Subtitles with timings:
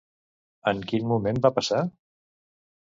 [0.71, 1.87] En quin moment va passar?